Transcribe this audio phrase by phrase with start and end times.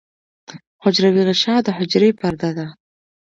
[0.83, 2.67] حجروی غشا د حجرې پرده ده